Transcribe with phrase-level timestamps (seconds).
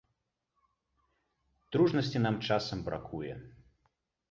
[1.77, 3.33] Дружнасці нам часам бракуе.